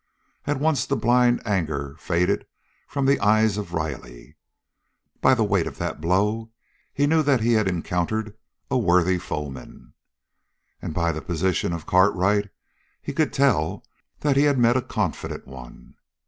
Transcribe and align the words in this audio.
At 0.47 0.59
once 0.59 0.87
the 0.87 0.95
blind 0.95 1.45
anger 1.45 1.95
faded 1.99 2.47
from 2.87 3.05
the 3.05 3.19
eyes 3.19 3.55
of 3.57 3.71
Riley. 3.71 4.35
By 5.21 5.35
the 5.35 5.43
weight 5.43 5.67
of 5.67 5.77
that 5.77 5.97
first 5.97 6.01
blow 6.01 6.49
he 6.91 7.05
knew 7.05 7.21
that 7.21 7.41
he 7.41 7.53
had 7.53 7.67
encountered 7.67 8.35
a 8.71 8.79
worthy 8.79 9.19
foeman, 9.19 9.93
and 10.81 10.95
by 10.95 11.11
the 11.11 11.21
position 11.21 11.71
of 11.71 11.85
Cartwright 11.85 12.49
he 12.99 13.13
could 13.13 13.31
tell 13.31 13.85
that 14.21 14.35
he 14.37 14.45
had 14.45 14.57
met 14.57 14.75
a 14.75 14.81
confident 14.81 15.45
one. 15.45 15.93